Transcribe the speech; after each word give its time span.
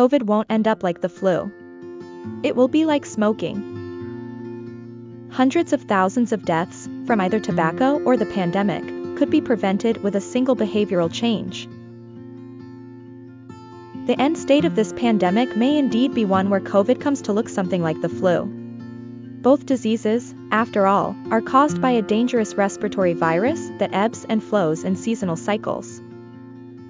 COVID 0.00 0.22
won't 0.22 0.46
end 0.48 0.66
up 0.66 0.82
like 0.82 1.02
the 1.02 1.10
flu. 1.10 1.52
It 2.42 2.56
will 2.56 2.68
be 2.68 2.86
like 2.86 3.04
smoking. 3.04 3.58
Hundreds 5.30 5.74
of 5.74 5.82
thousands 5.82 6.32
of 6.32 6.46
deaths, 6.46 6.88
from 7.04 7.20
either 7.20 7.38
tobacco 7.38 8.02
or 8.04 8.16
the 8.16 8.24
pandemic, 8.24 8.82
could 9.18 9.28
be 9.28 9.42
prevented 9.42 10.02
with 10.02 10.16
a 10.16 10.20
single 10.22 10.56
behavioral 10.56 11.12
change. 11.12 11.68
The 14.06 14.18
end 14.18 14.38
state 14.38 14.64
of 14.64 14.74
this 14.74 14.94
pandemic 14.94 15.54
may 15.54 15.76
indeed 15.76 16.14
be 16.14 16.24
one 16.24 16.48
where 16.48 16.60
COVID 16.60 16.98
comes 16.98 17.20
to 17.22 17.34
look 17.34 17.50
something 17.50 17.82
like 17.82 18.00
the 18.00 18.08
flu. 18.08 18.46
Both 19.42 19.66
diseases, 19.66 20.34
after 20.50 20.86
all, 20.86 21.14
are 21.30 21.42
caused 21.42 21.82
by 21.82 21.90
a 21.90 22.00
dangerous 22.00 22.54
respiratory 22.54 23.12
virus 23.12 23.60
that 23.76 23.92
ebbs 23.92 24.24
and 24.30 24.42
flows 24.42 24.82
in 24.82 24.96
seasonal 24.96 25.36
cycles. 25.36 26.00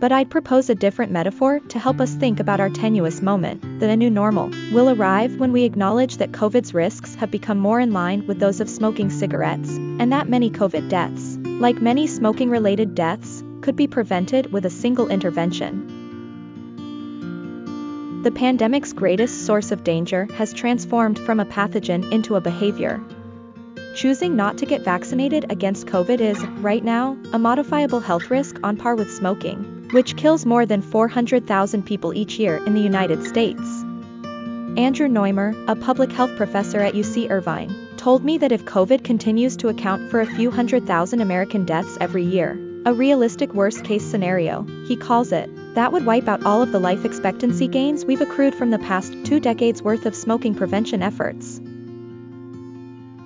But 0.01 0.12
I'd 0.12 0.30
propose 0.30 0.71
a 0.71 0.75
different 0.75 1.12
metaphor 1.12 1.61
to 1.69 1.79
help 1.79 2.01
us 2.01 2.14
think 2.14 2.41
about 2.41 2.59
our 2.59 2.71
tenuous 2.71 3.21
moment, 3.21 3.80
that 3.80 3.91
a 3.91 3.96
new 3.96 4.09
normal 4.09 4.51
will 4.73 4.88
arrive 4.88 5.38
when 5.38 5.52
we 5.52 5.65
acknowledge 5.65 6.16
that 6.16 6.33
COVID's 6.33 6.73
risks 6.73 7.15
have 7.16 7.30
become 7.30 7.59
more 7.59 7.79
in 7.80 7.92
line 7.92 8.27
with 8.27 8.41
those 8.41 8.61
of 8.61 8.70
smoking 8.70 9.11
cigarettes, 9.11 9.69
and 9.77 10.11
that 10.11 10.27
many 10.27 10.51
COVID 10.51 10.89
deaths, 10.89 11.37
like 11.61 11.83
many 11.83 12.06
smoking 12.06 12.48
related 12.48 12.95
deaths, 12.95 13.45
could 13.61 13.77
be 13.77 13.87
prevented 13.87 14.51
with 14.51 14.65
a 14.65 14.70
single 14.70 15.09
intervention. 15.09 15.98
The 18.23 18.30
pandemic's 18.30 18.95
greatest 18.95 19.45
source 19.45 19.70
of 19.70 19.84
danger 19.84 20.27
has 20.34 20.55
transformed 20.55 21.19
from 21.19 21.41
a 21.41 21.45
pathogen 21.45 22.11
into 22.11 22.37
a 22.37 22.41
behavior. 22.41 23.03
Choosing 23.95 24.37
not 24.37 24.59
to 24.59 24.67
get 24.67 24.83
vaccinated 24.83 25.51
against 25.51 25.87
COVID 25.87 26.21
is, 26.21 26.41
right 26.61 26.85
now, 26.85 27.17
a 27.33 27.39
modifiable 27.39 28.01
health 28.01 28.31
risk 28.31 28.57
on 28.62 28.77
par 28.77 28.95
with 28.95 29.12
smoking 29.12 29.81
which 29.93 30.17
kills 30.17 30.47
more 30.47 30.67
than 30.67 30.83
400,000 30.83 31.85
people 31.85 32.15
each 32.15 32.39
year 32.39 32.57
in 32.65 32.75
the 32.75 32.81
United 32.81 33.25
States. 33.25 33.61
Andrew 34.77 35.09
Noymer, 35.09 35.53
a 35.69 35.75
public 35.75 36.12
health 36.12 36.37
professor 36.37 36.79
at 36.79 36.95
UC 36.95 37.29
Irvine, 37.31 37.75
told 37.97 38.25
me 38.25 38.39
that 38.39 38.53
if 38.53 38.64
COVID 38.64 39.03
continues 39.03 39.56
to 39.56 39.69
account 39.69 40.11
for 40.11 40.20
a 40.20 40.27
few 40.27 40.51
hundred 40.51 40.86
thousand 40.86 41.20
American 41.20 41.64
deaths 41.64 41.98
every 42.01 42.23
year, 42.23 42.59
a 42.86 42.95
realistic 42.95 43.53
worst 43.53 43.84
case 43.84 44.05
scenario, 44.05 44.62
he 44.86 44.97
calls 44.97 45.33
it, 45.33 45.51
that 45.75 45.92
would 45.92 46.07
wipe 46.07 46.29
out 46.29 46.45
all 46.45 46.62
of 46.62 46.73
the 46.73 46.79
life 46.79 47.05
expectancy 47.05 47.69
gains 47.69 48.05
we've 48.05 48.20
accrued 48.20 48.55
from 48.55 48.70
the 48.70 48.79
past 48.79 49.12
two 49.25 49.41
decades 49.41 49.83
worth 49.83 50.07
of 50.07 50.14
smoking 50.14 50.55
prevention 50.55 51.03
efforts. 51.03 51.59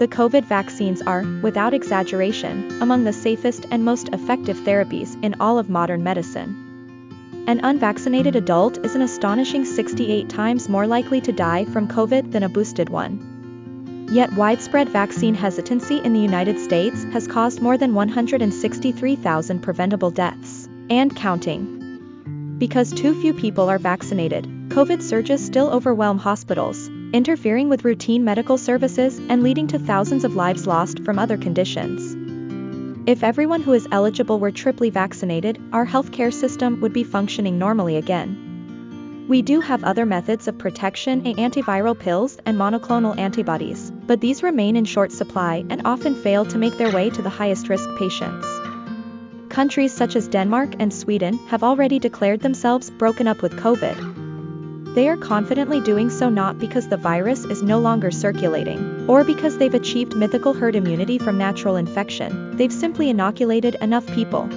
The 0.05 0.08
COVID 0.08 0.44
vaccines 0.44 1.00
are, 1.00 1.24
without 1.41 1.72
exaggeration, 1.72 2.83
among 2.83 3.05
the 3.05 3.12
safest 3.14 3.64
and 3.70 3.83
most 3.83 4.10
effective 4.10 4.58
therapies 4.58 5.16
in 5.24 5.34
all 5.41 5.58
of 5.58 5.70
modern 5.70 6.05
medicine. 6.05 7.44
An 7.47 7.60
unvaccinated 7.64 8.36
adult 8.36 8.84
is 8.84 8.94
an 8.94 9.00
astonishing 9.00 9.64
68 9.64 10.28
times 10.28 10.69
more 10.69 10.86
likely 10.86 11.22
to 11.22 11.32
die 11.32 11.64
from 11.64 11.88
COVID 11.88 12.32
than 12.32 12.42
a 12.42 12.50
boosted 12.50 12.91
one. 12.91 14.06
Yet 14.12 14.34
widespread 14.34 14.91
vaccine 14.91 15.34
hesitancy 15.34 16.02
in 16.05 16.12
the 16.12 16.20
United 16.20 16.58
States 16.58 17.05
has 17.05 17.27
caused 17.27 17.62
more 17.62 17.78
than 17.78 17.94
163,000 17.94 19.60
preventable 19.60 20.10
deaths, 20.10 20.69
and 20.91 21.16
counting. 21.16 22.56
Because 22.58 22.92
too 22.92 23.19
few 23.22 23.32
people 23.32 23.70
are 23.70 23.78
vaccinated, 23.78 24.44
COVID 24.69 25.00
surges 25.00 25.42
still 25.42 25.70
overwhelm 25.70 26.19
hospitals, 26.19 26.91
interfering 27.14 27.68
with 27.68 27.84
routine 27.84 28.24
medical 28.24 28.58
services 28.58 29.20
and 29.28 29.44
leading 29.44 29.68
to 29.68 29.78
thousands 29.78 30.24
of 30.24 30.34
lives 30.34 30.66
lost 30.66 31.04
from 31.04 31.16
other 31.16 31.36
conditions. 31.36 32.16
If 33.08 33.22
everyone 33.22 33.62
who 33.62 33.72
is 33.72 33.86
eligible 33.92 34.40
were 34.40 34.50
triply 34.50 34.90
vaccinated, 34.90 35.62
our 35.72 35.86
healthcare 35.86 36.32
system 36.32 36.80
would 36.80 36.92
be 36.92 37.04
functioning 37.04 37.56
normally 37.56 37.96
again. 37.98 39.26
We 39.28 39.42
do 39.42 39.60
have 39.60 39.84
other 39.84 40.04
methods 40.04 40.48
of 40.48 40.58
protection 40.58 41.22
antiviral 41.22 41.96
pills 41.96 42.36
and 42.44 42.58
monoclonal 42.58 43.16
antibodies, 43.16 43.92
but 43.92 44.20
these 44.20 44.42
remain 44.42 44.74
in 44.74 44.84
short 44.84 45.12
supply 45.12 45.64
and 45.70 45.82
often 45.84 46.16
fail 46.16 46.44
to 46.46 46.58
make 46.58 46.76
their 46.78 46.90
way 46.90 47.10
to 47.10 47.22
the 47.22 47.30
highest 47.30 47.69
risk 47.69 47.88
patients. 47.97 48.44
Countries 49.50 49.92
such 49.92 50.16
as 50.16 50.26
Denmark 50.26 50.74
and 50.80 50.92
Sweden 50.92 51.38
have 51.47 51.62
already 51.62 52.00
declared 52.00 52.41
themselves 52.41 52.91
broken 52.91 53.28
up 53.28 53.41
with 53.41 53.53
COVID, 53.53 54.23
they 54.94 55.09
are 55.09 55.16
confidently 55.16 55.81
doing 55.81 56.09
so 56.09 56.28
not 56.28 56.59
because 56.59 56.88
the 56.88 56.97
virus 56.97 57.44
is 57.44 57.62
no 57.62 57.78
longer 57.78 58.10
circulating, 58.10 59.05
or 59.09 59.25
because 59.25 59.59
they've 59.59 59.75
achieved 59.75 60.16
mythical 60.16 60.55
herd 60.55 60.77
immunity 60.77 61.19
from 61.19 61.37
natural 61.37 61.77
infection, 61.77 62.56
they've 62.56 62.72
simply 62.72 63.10
inoculated 63.10 63.75
enough 63.81 64.06
people. 64.09 64.49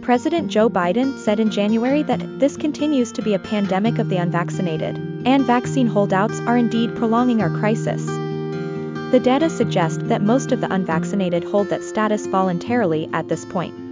President 0.00 0.48
Joe 0.48 0.70
Biden 0.70 1.18
said 1.18 1.40
in 1.40 1.50
January 1.50 2.02
that 2.04 2.38
this 2.38 2.56
continues 2.56 3.12
to 3.12 3.20
be 3.20 3.34
a 3.34 3.38
pandemic 3.38 3.98
of 3.98 4.08
the 4.08 4.16
unvaccinated, 4.16 4.96
and 5.26 5.44
vaccine 5.44 5.86
holdouts 5.86 6.40
are 6.40 6.56
indeed 6.56 6.94
prolonging 6.96 7.42
our 7.42 7.50
crisis. 7.50 8.06
The 8.06 9.20
data 9.22 9.50
suggest 9.50 10.08
that 10.08 10.22
most 10.22 10.52
of 10.52 10.60
the 10.60 10.72
unvaccinated 10.72 11.42
hold 11.42 11.68
that 11.70 11.82
status 11.82 12.26
voluntarily 12.26 13.08
at 13.12 13.28
this 13.28 13.44
point. 13.44 13.87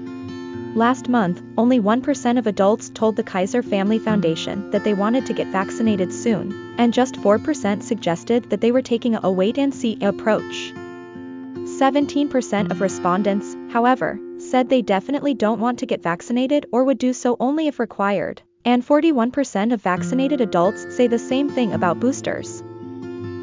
Last 0.77 1.09
month, 1.09 1.41
only 1.57 1.81
1% 1.81 2.39
of 2.39 2.47
adults 2.47 2.91
told 2.91 3.17
the 3.17 3.23
Kaiser 3.23 3.63
Family 3.63 3.99
Foundation 3.99 4.71
that 4.73 4.85
they 4.85 4.93
wanted 4.93 5.25
to 5.25 5.33
get 5.33 5.47
vaccinated 5.47 6.13
soon, 6.13 6.75
and 6.77 6.93
just 6.93 7.15
4% 7.15 7.83
suggested 7.83 8.51
that 8.51 8.61
they 8.61 8.73
were 8.73 8.83
taking 8.83 9.17
a 9.17 9.33
wait 9.33 9.57
and 9.57 9.75
see 9.75 9.97
approach. 10.03 10.75
17% 10.75 12.71
of 12.71 12.83
respondents, 12.83 13.57
however, 13.71 14.21
said 14.37 14.69
they 14.69 14.83
definitely 14.83 15.33
don't 15.33 15.61
want 15.61 15.79
to 15.79 15.87
get 15.87 16.03
vaccinated 16.03 16.67
or 16.73 16.85
would 16.85 16.99
do 16.99 17.15
so 17.15 17.39
only 17.41 17.69
if 17.69 17.79
required, 17.79 18.43
and 18.67 18.87
41% 18.87 19.73
of 19.73 19.81
vaccinated 19.81 20.43
adults 20.43 20.95
say 20.95 21.07
the 21.07 21.19
same 21.19 21.49
thing 21.49 21.73
about 21.73 22.01
boosters. 22.01 22.61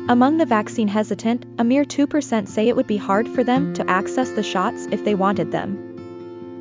Among 0.08 0.38
the 0.38 0.46
vaccine 0.46 0.88
hesitant, 0.88 1.48
a 1.58 1.64
mere 1.64 1.84
2% 1.84 2.48
say 2.48 2.68
it 2.68 2.76
would 2.76 2.86
be 2.86 2.98
hard 2.98 3.28
for 3.28 3.44
them 3.44 3.74
to 3.74 3.90
access 3.90 4.30
the 4.30 4.44
shots 4.44 4.88
if 4.92 5.04
they 5.04 5.16
wanted 5.16 5.52
them. 5.52 5.93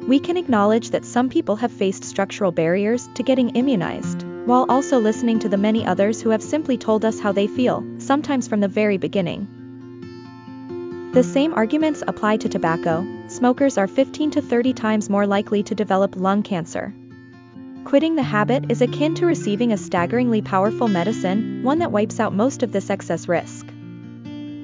We 0.09 0.19
can 0.19 0.37
acknowledge 0.37 0.91
that 0.91 1.05
some 1.05 1.29
people 1.29 1.55
have 1.57 1.71
faced 1.71 2.05
structural 2.05 2.51
barriers 2.51 3.09
to 3.15 3.23
getting 3.23 3.51
immunized, 3.51 4.25
while 4.47 4.67
also 4.69 4.99
listening 4.99 5.39
to 5.41 5.49
the 5.49 5.57
many 5.57 5.87
others 5.87 6.21
who 6.21 6.31
have 6.31 6.43
simply 6.43 6.77
told 6.77 7.05
us 7.05 7.21
how 7.21 7.31
they 7.31 7.47
feel, 7.47 7.85
sometimes 7.99 8.49
from 8.49 8.59
the 8.59 8.67
very 8.67 8.99
beginning. 8.99 9.47
The 11.15 11.23
same 11.23 11.55
arguments 11.55 12.03
apply 12.09 12.39
to 12.39 12.49
tobacco, 12.49 13.07
smokers 13.29 13.79
are 13.79 13.87
15 13.87 14.33
to 14.33 14.43
30 14.43 14.73
times 14.73 15.09
more 15.09 15.27
likely 15.27 15.63
to 15.63 15.75
develop 15.75 16.17
lung 16.17 16.43
cancer. 16.43 16.93
Quitting 17.85 18.17
the 18.17 18.25
habit 18.25 18.73
is 18.73 18.83
akin 18.83 19.15
to 19.17 19.27
receiving 19.27 19.73
a 19.73 19.77
staggeringly 19.77 20.43
powerful 20.43 20.89
medicine, 20.89 21.61
one 21.63 21.79
that 21.79 21.93
wipes 21.93 22.19
out 22.19 22.35
most 22.35 22.65
of 22.65 22.73
this 22.73 22.91
excess 22.91 23.29
risk. 23.29 23.67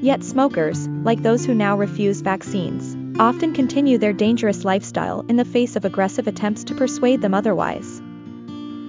Yet 0.01 0.25
smokers, 0.25 0.89
like 0.89 1.23
those 1.23 1.45
who 1.45 1.55
now 1.55 1.77
refuse 1.77 2.23
vaccines, 2.23 2.97
often 3.19 3.53
continue 3.53 3.99
their 3.99 4.13
dangerous 4.13 4.65
lifestyle 4.65 5.25
in 5.29 5.37
the 5.37 5.45
face 5.45 5.77
of 5.77 5.85
aggressive 5.85 6.29
attempts 6.29 6.65
to 6.65 6.75
persuade 6.75 7.21
them 7.21 7.35
otherwise. 7.35 8.01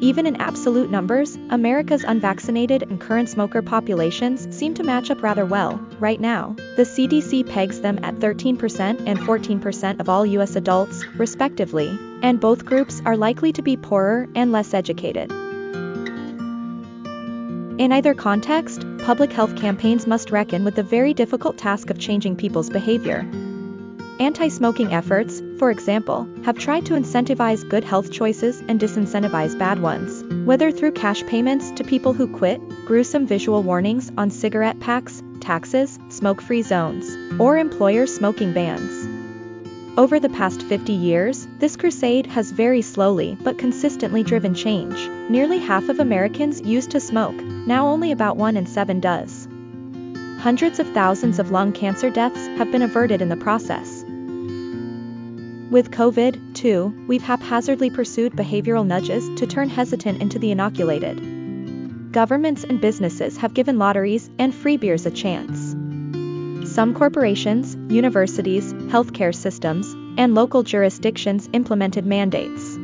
Even 0.01 0.25
in 0.25 0.38
absolute 0.38 0.90
numbers, 0.90 1.38
America's 1.50 2.06
unvaccinated 2.06 2.84
and 2.84 3.01
current 3.01 3.28
smoker 3.28 3.62
populations 3.62 4.47
seem 4.56 4.73
to 4.75 4.84
match 4.84 5.12
up 5.12 5.22
rather 5.22 5.45
well. 5.45 5.78
Right 6.00 6.22
now, 6.22 6.56
the 6.78 6.84
CDC 6.84 7.50
pegs 7.50 7.81
them 7.81 8.00
at 8.03 8.16
13% 8.16 9.03
and 9.06 9.19
14% 9.19 10.00
of 10.00 10.07
all 10.07 10.25
US 10.25 10.56
adults, 10.56 11.06
respectively, 11.18 11.89
and 12.22 12.39
both 12.39 12.66
groups 12.66 13.01
are 13.06 13.18
likely 13.18 13.51
to 13.51 13.62
be 13.62 13.75
poorer 13.75 14.29
and 14.35 14.53
less 14.53 14.73
educated. 14.73 15.31
In 17.79 17.91
either 17.91 18.13
context, 18.13 18.85
public 19.00 19.34
health 19.34 19.57
campaigns 19.57 20.07
must 20.07 20.31
reckon 20.31 20.63
with 20.63 20.75
the 20.75 20.84
very 20.84 21.13
difficult 21.13 21.57
task 21.57 21.89
of 21.89 22.00
changing 22.00 22.38
people's 22.38 22.69
behavior. 22.69 23.25
Anti-smoking 24.19 24.94
efforts, 24.94 25.41
for 25.57 25.72
example, 25.72 26.28
have 26.44 26.57
tried 26.57 26.85
to 26.88 26.94
incentivize 26.94 27.68
good 27.69 27.85
health 27.85 28.12
choices 28.12 28.62
and 28.68 28.78
disincentivize 28.78 29.57
bad 29.57 29.81
ones, 29.81 30.25
whether 30.46 30.72
through 30.72 30.91
cash 30.91 31.25
payments 31.25 31.72
to 31.72 31.85
people 31.85 32.12
who 32.12 32.27
quit, 32.27 32.60
gruesome 32.86 33.25
visual 33.25 33.63
warnings 33.63 34.12
on 34.18 34.30
cigarette 34.30 34.77
packs, 34.81 35.24
taxes, 35.39 35.98
smoke-free 36.10 36.63
zones, 36.63 37.16
or 37.39 37.57
employer 37.57 38.06
smoking 38.06 38.51
bans. 38.51 39.07
Over 39.98 40.19
the 40.19 40.27
past 40.27 40.63
50 40.63 40.92
years, 40.92 41.48
this 41.60 41.77
crusade 41.77 42.27
has 42.27 42.51
very 42.51 42.81
slowly 42.81 43.38
but 43.42 43.57
consistently 43.57 44.24
driven 44.24 44.54
change. 44.54 44.98
Nearly 45.30 45.60
half 45.60 45.88
of 45.88 46.01
Americans 46.01 46.60
used 46.62 46.92
to 46.92 47.00
smoke, 47.00 47.36
now 47.42 47.88
only 47.88 48.12
about 48.12 48.36
one 48.36 48.57
in 48.57 48.65
seven 48.65 49.00
does. 49.00 49.48
Hundreds 50.39 50.80
of 50.80 50.89
thousands 50.94 51.39
of 51.39 51.51
lung 51.51 51.72
cancer 51.72 52.10
deaths 52.10 52.48
have 52.57 52.72
been 52.72 52.81
averted 52.81 53.22
in 53.22 53.30
the 53.30 53.36
process. 53.38 53.99
With 55.69 55.92
COVID, 55.92 56.56
too, 56.56 57.06
we've 57.07 57.21
haphazardly 57.21 57.92
pursued 57.92 58.33
behavioral 58.33 58.88
nudges 58.88 59.30
to 59.39 59.45
turn 59.45 59.69
hesitant 59.69 60.19
into 60.19 60.39
the 60.39 60.50
inoculated. 60.50 62.12
Governments 62.12 62.63
and 62.63 62.81
businesses 62.81 63.38
have 63.38 63.54
given 63.54 63.77
lotteries 63.77 64.31
and 64.39 64.54
free 64.54 64.77
beers 64.77 65.06
a 65.06 65.12
chance. 65.12 65.75
Some 66.74 66.95
corporations, 66.95 67.77
universities, 67.94 68.74
healthcare 68.74 69.33
systems, 69.33 69.94
and 70.18 70.33
local 70.33 70.63
jurisdictions 70.63 71.48
implemented 71.54 72.04
mandates. 72.04 72.75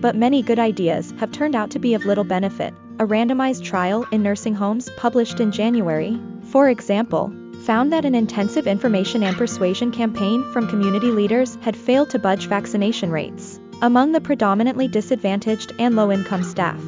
But 0.00 0.16
many 0.16 0.42
good 0.42 0.58
ideas 0.58 1.14
have 1.18 1.30
turned 1.30 1.54
out 1.54 1.70
to 1.70 1.78
be 1.78 1.94
of 1.94 2.04
little 2.04 2.24
benefit. 2.24 2.74
A 2.98 3.06
randomized 3.06 3.62
trial 3.62 4.04
in 4.10 4.24
nursing 4.24 4.54
homes 4.54 4.90
published 4.96 5.38
in 5.38 5.52
January, 5.52 6.20
for 6.50 6.68
example, 6.68 7.32
found 7.64 7.92
that 7.92 8.04
an 8.04 8.14
intensive 8.14 8.66
information 8.66 9.22
and 9.22 9.36
persuasion 9.36 9.92
campaign 9.92 10.42
from 10.52 10.68
community 10.68 11.10
leaders 11.10 11.56
had 11.60 11.76
failed 11.76 12.10
to 12.10 12.18
budge 12.18 12.46
vaccination 12.46 13.10
rates 13.10 13.60
among 13.82 14.12
the 14.12 14.20
predominantly 14.20 14.88
disadvantaged 14.88 15.72
and 15.78 15.96
low-income 15.96 16.42
staff. 16.42 16.80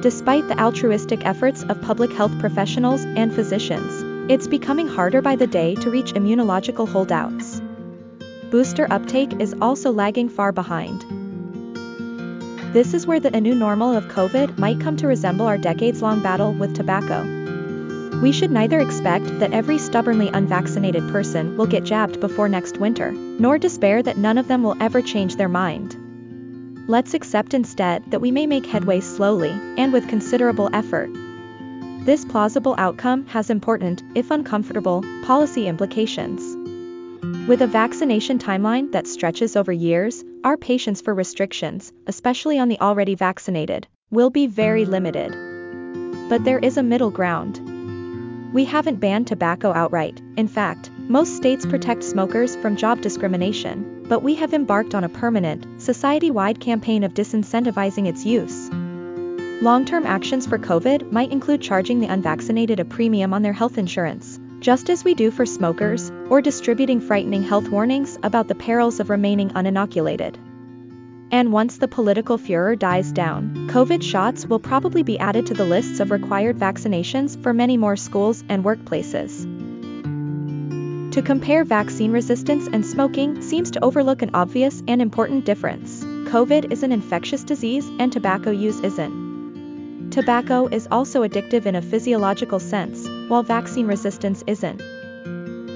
Despite 0.00 0.46
the 0.46 0.60
altruistic 0.60 1.24
efforts 1.26 1.62
of 1.64 1.80
public 1.82 2.12
health 2.12 2.36
professionals 2.38 3.04
and 3.04 3.34
physicians, 3.34 4.30
it's 4.30 4.46
becoming 4.46 4.86
harder 4.86 5.22
by 5.22 5.36
the 5.36 5.46
day 5.46 5.74
to 5.76 5.90
reach 5.90 6.12
immunological 6.14 6.88
holdouts. 6.88 7.60
Booster 8.50 8.86
uptake 8.90 9.40
is 9.40 9.54
also 9.60 9.90
lagging 9.90 10.28
far 10.28 10.52
behind. 10.52 11.04
This 12.72 12.94
is 12.94 13.06
where 13.06 13.20
the 13.20 13.30
new 13.40 13.54
normal 13.54 13.96
of 13.96 14.04
COVID 14.04 14.58
might 14.58 14.80
come 14.80 14.96
to 14.98 15.06
resemble 15.06 15.46
our 15.46 15.58
decades-long 15.58 16.22
battle 16.22 16.52
with 16.52 16.76
tobacco. 16.76 17.37
We 18.20 18.32
should 18.32 18.50
neither 18.50 18.80
expect 18.80 19.38
that 19.38 19.52
every 19.52 19.78
stubbornly 19.78 20.28
unvaccinated 20.28 21.08
person 21.10 21.56
will 21.56 21.66
get 21.66 21.84
jabbed 21.84 22.18
before 22.18 22.48
next 22.48 22.78
winter, 22.78 23.12
nor 23.12 23.58
despair 23.58 24.02
that 24.02 24.18
none 24.18 24.38
of 24.38 24.48
them 24.48 24.64
will 24.64 24.76
ever 24.80 25.00
change 25.00 25.36
their 25.36 25.48
mind. 25.48 25.96
Let's 26.88 27.14
accept 27.14 27.54
instead 27.54 28.10
that 28.10 28.20
we 28.20 28.32
may 28.32 28.48
make 28.48 28.66
headway 28.66 28.98
slowly, 29.00 29.50
and 29.76 29.92
with 29.92 30.08
considerable 30.08 30.68
effort. 30.72 31.10
This 32.06 32.24
plausible 32.24 32.74
outcome 32.76 33.24
has 33.26 33.50
important, 33.50 34.02
if 34.16 34.32
uncomfortable, 34.32 35.04
policy 35.24 35.68
implications. 35.68 36.42
With 37.46 37.62
a 37.62 37.68
vaccination 37.68 38.40
timeline 38.40 38.90
that 38.92 39.06
stretches 39.06 39.54
over 39.54 39.70
years, 39.70 40.24
our 40.42 40.56
patience 40.56 41.00
for 41.00 41.14
restrictions, 41.14 41.92
especially 42.08 42.58
on 42.58 42.68
the 42.68 42.80
already 42.80 43.14
vaccinated, 43.14 43.86
will 44.10 44.30
be 44.30 44.48
very 44.48 44.86
limited. 44.86 45.30
But 46.28 46.44
there 46.44 46.58
is 46.58 46.78
a 46.78 46.82
middle 46.82 47.10
ground. 47.10 47.67
We 48.50 48.64
haven't 48.64 48.98
banned 48.98 49.26
tobacco 49.26 49.74
outright, 49.74 50.22
in 50.38 50.48
fact, 50.48 50.90
most 50.96 51.36
states 51.36 51.66
protect 51.66 52.02
smokers 52.02 52.56
from 52.56 52.76
job 52.76 53.02
discrimination, 53.02 54.06
but 54.08 54.22
we 54.22 54.36
have 54.36 54.54
embarked 54.54 54.94
on 54.94 55.04
a 55.04 55.08
permanent, 55.10 55.66
society-wide 55.82 56.58
campaign 56.58 57.04
of 57.04 57.12
disincentivizing 57.12 58.06
its 58.06 58.24
use. 58.24 58.70
Long-term 59.60 60.06
actions 60.06 60.46
for 60.46 60.58
COVID 60.58 61.12
might 61.12 61.30
include 61.30 61.60
charging 61.60 62.00
the 62.00 62.06
unvaccinated 62.06 62.80
a 62.80 62.86
premium 62.86 63.34
on 63.34 63.42
their 63.42 63.52
health 63.52 63.76
insurance, 63.76 64.40
just 64.60 64.88
as 64.88 65.04
we 65.04 65.12
do 65.12 65.30
for 65.30 65.44
smokers, 65.44 66.10
or 66.30 66.40
distributing 66.40 67.02
frightening 67.02 67.42
health 67.42 67.68
warnings 67.68 68.18
about 68.22 68.48
the 68.48 68.54
perils 68.54 68.98
of 68.98 69.10
remaining 69.10 69.50
uninoculated. 69.50 70.38
And 71.30 71.52
once 71.52 71.76
the 71.76 71.88
political 71.88 72.38
furor 72.38 72.74
dies 72.74 73.12
down, 73.12 73.68
COVID 73.70 74.02
shots 74.02 74.46
will 74.46 74.58
probably 74.58 75.02
be 75.02 75.18
added 75.18 75.46
to 75.46 75.54
the 75.54 75.64
lists 75.64 76.00
of 76.00 76.10
required 76.10 76.56
vaccinations 76.56 77.40
for 77.42 77.52
many 77.52 77.76
more 77.76 77.96
schools 77.96 78.42
and 78.48 78.64
workplaces. 78.64 79.44
To 81.12 81.22
compare 81.22 81.64
vaccine 81.64 82.12
resistance 82.12 82.68
and 82.72 82.84
smoking 82.84 83.42
seems 83.42 83.70
to 83.72 83.84
overlook 83.84 84.22
an 84.22 84.30
obvious 84.34 84.82
and 84.88 85.02
important 85.02 85.44
difference. 85.44 86.02
COVID 86.04 86.72
is 86.72 86.82
an 86.82 86.92
infectious 86.92 87.44
disease 87.44 87.86
and 87.98 88.12
tobacco 88.12 88.50
use 88.50 88.80
isn't. 88.80 90.10
Tobacco 90.10 90.68
is 90.68 90.88
also 90.90 91.22
addictive 91.26 91.66
in 91.66 91.74
a 91.74 91.82
physiological 91.82 92.58
sense, 92.58 93.06
while 93.28 93.42
vaccine 93.42 93.86
resistance 93.86 94.42
isn't. 94.46 94.80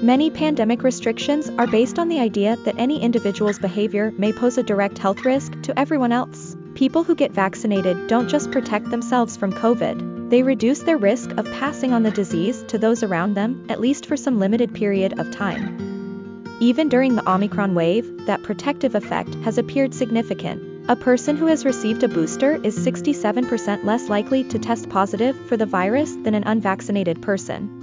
Many 0.03 0.29
pandemic 0.29 0.83
restrictions 0.83 1.49
are 1.57 1.65
based 1.65 1.97
on 1.97 2.09
the 2.09 2.19
idea 2.19 2.57
that 2.65 2.77
any 2.77 3.01
individual's 3.01 3.57
behavior 3.57 4.11
may 4.17 4.33
pose 4.33 4.57
a 4.57 4.63
direct 4.63 4.97
health 4.97 5.23
risk 5.23 5.53
to 5.61 5.79
everyone 5.79 6.11
else. 6.11 6.57
People 6.75 7.05
who 7.05 7.15
get 7.15 7.31
vaccinated 7.31 8.07
don't 8.07 8.27
just 8.27 8.51
protect 8.51 8.89
themselves 8.89 9.37
from 9.37 9.53
COVID, 9.53 10.29
they 10.29 10.43
reduce 10.43 10.79
their 10.79 10.97
risk 10.97 11.31
of 11.37 11.49
passing 11.53 11.93
on 11.93 12.03
the 12.03 12.11
disease 12.11 12.63
to 12.63 12.77
those 12.77 13.01
around 13.01 13.35
them, 13.35 13.65
at 13.69 13.79
least 13.79 14.05
for 14.05 14.17
some 14.17 14.39
limited 14.39 14.73
period 14.73 15.17
of 15.21 15.31
time. 15.31 16.43
Even 16.59 16.89
during 16.89 17.15
the 17.15 17.31
Omicron 17.31 17.73
wave, 17.73 18.25
that 18.25 18.43
protective 18.43 18.95
effect 18.95 19.33
has 19.35 19.57
appeared 19.57 19.93
significant. 19.93 20.61
A 20.89 20.97
person 20.97 21.37
who 21.37 21.45
has 21.45 21.63
received 21.63 22.03
a 22.03 22.09
booster 22.09 22.59
is 22.61 22.77
67% 22.77 23.85
less 23.85 24.09
likely 24.09 24.43
to 24.43 24.59
test 24.59 24.89
positive 24.89 25.37
for 25.47 25.55
the 25.55 25.65
virus 25.65 26.13
than 26.23 26.35
an 26.35 26.43
unvaccinated 26.43 27.21
person. 27.21 27.82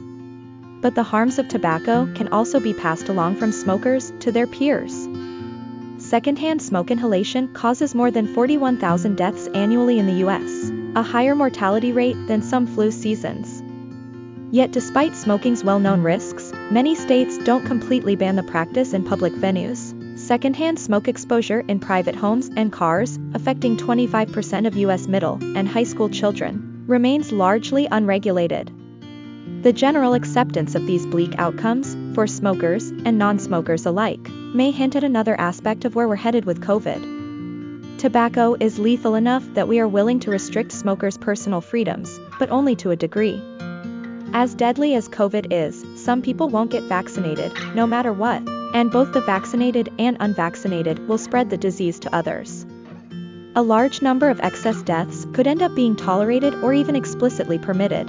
But 0.81 0.95
the 0.95 1.03
harms 1.03 1.39
of 1.39 1.49
tobacco 1.49 2.09
can 2.15 2.29
also 2.29 2.59
be 2.59 2.73
passed 2.73 3.09
along 3.09 3.37
from 3.37 3.53
smokers 3.53 4.13
to 4.21 4.33
their 4.33 4.47
peers. 4.47 5.09
Secondhand 5.99 6.63
smoke 6.63 6.91
inhalation 6.91 7.53
causes 7.53 7.95
more 7.95 8.11
than 8.11 8.27
41,000 8.35 9.17
deaths 9.17 9.47
annually 9.55 9.99
in 9.99 10.07
the 10.07 10.25
US, 10.27 10.73
a 10.97 11.03
higher 11.03 11.35
mortality 11.35 11.93
rate 11.93 12.17
than 12.27 12.41
some 12.41 12.67
flu 12.67 12.91
seasons. 12.91 13.63
Yet 14.51 14.73
despite 14.73 15.15
smoking's 15.15 15.63
well-known 15.63 16.03
risks, 16.03 16.53
many 16.71 16.95
states 16.95 17.39
don't 17.39 17.67
completely 17.67 18.17
ban 18.17 18.37
the 18.37 18.43
practice 18.43 18.95
in 18.95 19.05
public 19.05 19.35
venues. 19.35 19.95
Secondhand 20.19 20.79
smoke 20.79 21.09
exposure 21.09 21.61
in 21.61 21.79
private 21.79 22.17
homes 22.17 22.51
and 22.57 22.73
cars, 22.73 23.19
affecting 23.35 23.77
25% 23.77 24.67
of 24.67 24.77
US 24.77 25.07
middle 25.07 25.39
and 25.57 25.69
high 25.69 25.85
school 25.85 26.09
children, 26.09 26.85
remains 26.87 27.31
largely 27.31 27.87
unregulated. 27.91 28.73
The 29.63 29.75
general 29.75 30.15
acceptance 30.15 30.75
of 30.75 30.87
these 30.87 31.05
bleak 31.05 31.35
outcomes, 31.37 31.95
for 32.15 32.27
smokers 32.27 32.89
and 33.05 33.19
non-smokers 33.19 33.85
alike, 33.85 34.27
may 34.55 34.71
hint 34.71 34.97
at 34.97 35.05
another 35.05 35.39
aspect 35.39 35.85
of 35.85 35.95
where 35.95 36.09
we're 36.09 36.17
headed 36.17 36.47
with 36.47 36.63
COVID. 36.63 37.99
Tobacco 37.99 38.57
is 38.59 38.79
lethal 38.79 39.17
enough 39.17 39.45
that 39.53 39.69
we 39.69 39.79
are 39.79 39.87
willing 39.87 40.19
to 40.21 40.31
restrict 40.31 40.73
smokers' 40.73 41.19
personal 41.19 41.61
freedoms, 41.61 42.19
but 42.39 42.49
only 42.49 42.75
to 42.77 42.91
a 42.91 42.97
degree. 42.97 43.39
As 44.33 44.55
deadly 44.55 44.95
as 44.95 45.11
COVID 45.11 45.49
is, 45.51 45.85
some 46.03 46.23
people 46.23 46.49
won't 46.49 46.71
get 46.71 46.85
vaccinated, 46.85 47.53
no 47.75 47.87
matter 47.87 48.15
what, 48.15 48.41
and 48.73 48.91
both 48.91 49.13
the 49.13 49.21
vaccinated 49.21 49.91
and 49.99 50.17
unvaccinated 50.21 51.07
will 51.07 51.19
spread 51.19 51.51
the 51.51 51.59
disease 51.59 51.99
to 51.99 52.15
others. 52.17 52.65
A 53.57 53.63
large 53.63 54.01
number 54.01 54.31
of 54.31 54.41
excess 54.41 54.81
deaths 54.81 55.27
could 55.35 55.47
end 55.47 55.61
up 55.61 55.75
being 55.75 55.97
tolerated 55.97 56.55
or 56.63 56.73
even 56.73 56.97
explicitly 56.97 57.59
permitted. 57.59 58.09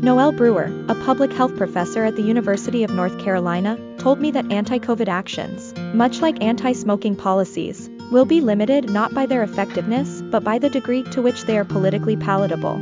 Noel 0.00 0.30
Brewer, 0.30 0.70
a 0.88 0.94
public 0.94 1.32
health 1.32 1.56
professor 1.56 2.04
at 2.04 2.14
the 2.14 2.22
University 2.22 2.84
of 2.84 2.90
North 2.90 3.18
Carolina, 3.18 3.76
told 3.98 4.20
me 4.20 4.30
that 4.30 4.52
anti-COVID 4.52 5.08
actions, 5.08 5.74
much 5.92 6.20
like 6.20 6.40
anti-smoking 6.40 7.16
policies, 7.16 7.90
will 8.12 8.24
be 8.24 8.40
limited 8.40 8.88
not 8.88 9.12
by 9.12 9.26
their 9.26 9.42
effectiveness 9.42 10.22
but 10.22 10.44
by 10.44 10.56
the 10.56 10.70
degree 10.70 11.02
to 11.02 11.20
which 11.20 11.42
they 11.46 11.58
are 11.58 11.64
politically 11.64 12.16
palatable. 12.16 12.76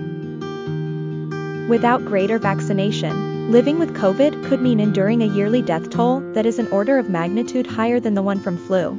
Without 1.70 2.04
greater 2.04 2.38
vaccination, 2.38 3.50
living 3.50 3.78
with 3.78 3.96
COVID 3.96 4.48
could 4.48 4.60
mean 4.60 4.78
enduring 4.78 5.22
a 5.22 5.34
yearly 5.34 5.62
death 5.62 5.88
toll 5.88 6.20
that 6.34 6.44
is 6.44 6.58
an 6.58 6.68
order 6.68 6.98
of 6.98 7.08
magnitude 7.08 7.66
higher 7.66 7.98
than 7.98 8.12
the 8.12 8.22
one 8.22 8.40
from 8.40 8.58
flu. 8.58 8.90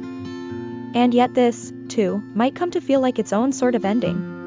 And 0.92 1.14
yet 1.14 1.34
this, 1.34 1.72
too, 1.86 2.20
might 2.34 2.56
come 2.56 2.72
to 2.72 2.80
feel 2.80 3.00
like 3.00 3.20
its 3.20 3.32
own 3.32 3.52
sort 3.52 3.76
of 3.76 3.84
ending. 3.84 4.37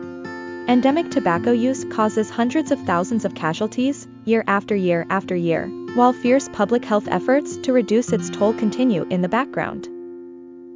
Endemic 0.71 1.11
tobacco 1.11 1.51
use 1.51 1.83
causes 1.83 2.29
hundreds 2.29 2.71
of 2.71 2.79
thousands 2.83 3.25
of 3.25 3.35
casualties, 3.35 4.07
year 4.23 4.41
after 4.47 4.73
year 4.73 5.05
after 5.09 5.35
year, 5.35 5.67
while 5.95 6.13
fierce 6.13 6.47
public 6.47 6.85
health 6.85 7.09
efforts 7.09 7.57
to 7.57 7.73
reduce 7.73 8.13
its 8.13 8.29
toll 8.29 8.53
continue 8.53 9.03
in 9.09 9.21
the 9.21 9.27
background. 9.27 9.89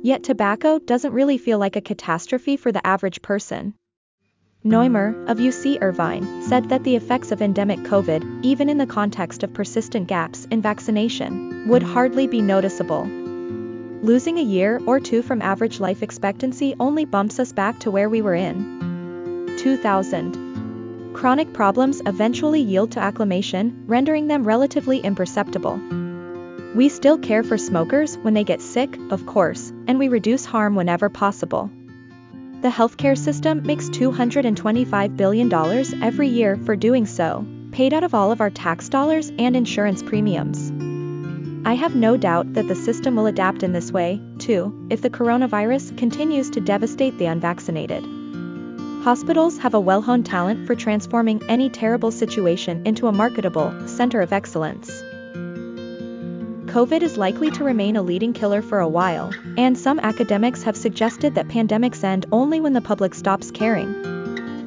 Yet 0.03 0.21
tobacco 0.21 0.79
doesn't 0.79 1.13
really 1.13 1.37
feel 1.37 1.59
like 1.59 1.77
a 1.77 1.81
catastrophe 1.81 2.57
for 2.57 2.73
the 2.73 2.85
average 2.85 3.21
person. 3.21 3.73
Noymer, 4.65 5.29
of 5.29 5.37
UC 5.37 5.81
Irvine, 5.81 6.43
said 6.43 6.67
that 6.67 6.83
the 6.83 6.97
effects 6.97 7.31
of 7.31 7.41
endemic 7.41 7.79
COVID, 7.79 8.43
even 8.43 8.67
in 8.67 8.77
the 8.77 8.85
context 8.85 9.43
of 9.43 9.53
persistent 9.53 10.09
gaps 10.09 10.43
in 10.51 10.61
vaccination, 10.61 11.69
would 11.69 11.83
hardly 11.83 12.27
be 12.27 12.41
noticeable. 12.41 13.05
Losing 14.03 14.39
a 14.39 14.43
year 14.43 14.81
or 14.85 14.99
two 14.99 15.21
from 15.21 15.41
average 15.41 15.79
life 15.79 16.03
expectancy 16.03 16.75
only 16.81 17.05
bumps 17.05 17.39
us 17.39 17.53
back 17.53 17.79
to 17.79 17.91
where 17.91 18.09
we 18.09 18.21
were 18.21 18.35
in 18.35 18.74
2000. 19.65 21.11
Chronic 21.15 21.51
problems 21.51 21.99
eventually 22.05 22.61
yield 22.61 22.91
to 22.91 22.99
acclimation, 22.99 23.83
rendering 23.87 24.27
them 24.27 24.43
relatively 24.43 24.99
imperceptible. 24.99 25.81
We 26.75 26.87
still 26.87 27.17
care 27.17 27.41
for 27.41 27.57
smokers 27.57 28.15
when 28.19 28.35
they 28.35 28.43
get 28.43 28.61
sick, 28.61 28.95
of 29.09 29.25
course, 29.25 29.73
and 29.87 29.97
we 29.97 30.07
reduce 30.07 30.45
harm 30.45 30.75
whenever 30.75 31.09
possible. 31.09 31.71
The 32.61 32.69
healthcare 32.69 33.17
system 33.17 33.63
makes 33.63 33.89
$225 33.89 35.17
billion 35.17 35.51
every 36.03 36.27
year 36.27 36.57
for 36.57 36.75
doing 36.75 37.07
so, 37.07 37.43
paid 37.71 37.91
out 37.91 38.03
of 38.03 38.13
all 38.13 38.31
of 38.31 38.41
our 38.41 38.51
tax 38.51 38.87
dollars 38.87 39.31
and 39.39 39.55
insurance 39.55 40.03
premiums. 40.03 40.71
I 41.67 41.73
have 41.73 41.95
no 41.95 42.17
doubt 42.17 42.53
that 42.53 42.67
the 42.67 42.75
system 42.75 43.15
will 43.15 43.25
adapt 43.25 43.63
in 43.63 43.73
this 43.73 43.91
way, 43.91 44.21
too, 44.37 44.87
if 44.91 45.01
the 45.01 45.09
coronavirus 45.09 45.97
continues 45.97 46.51
to 46.51 46.61
devastate 46.61 47.17
the 47.17 47.25
unvaccinated. 47.25 48.05
Hospitals 49.05 49.59
have 49.59 49.75
a 49.75 49.79
well-honed 49.79 50.25
talent 50.25 50.65
for 50.65 50.73
transforming 50.73 51.39
any 51.47 51.69
terrible 51.69 52.09
situation 52.09 52.81
into 52.87 53.05
a 53.05 53.11
marketable 53.11 53.71
center 53.87 54.19
of 54.19 54.33
excellence. 54.33 54.89
COVID 56.73 57.03
is 57.03 57.15
likely 57.15 57.51
to 57.51 57.63
remain 57.63 57.97
a 57.97 58.01
leading 58.01 58.33
killer 58.33 58.63
for 58.63 58.79
a 58.79 58.87
while, 58.87 59.31
and 59.57 59.77
some 59.77 59.99
academics 59.99 60.63
have 60.63 60.75
suggested 60.75 61.35
that 61.35 61.47
pandemics 61.49 62.03
end 62.03 62.25
only 62.31 62.59
when 62.59 62.73
the 62.73 62.81
public 62.81 63.13
stops 63.13 63.51
caring. 63.51 64.14